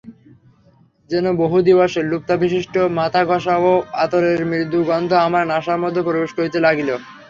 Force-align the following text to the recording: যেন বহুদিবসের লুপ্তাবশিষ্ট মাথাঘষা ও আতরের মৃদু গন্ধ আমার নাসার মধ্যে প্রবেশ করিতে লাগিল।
যেন 1.09 1.25
বহুদিবসের 1.41 2.05
লুপ্তাবশিষ্ট 2.07 2.75
মাথাঘষা 2.97 3.55
ও 3.63 3.71
আতরের 3.95 4.39
মৃদু 4.49 4.79
গন্ধ 4.89 5.11
আমার 5.27 5.43
নাসার 5.51 5.81
মধ্যে 5.83 6.01
প্রবেশ 6.07 6.31
করিতে 6.37 6.57
লাগিল। 6.65 6.89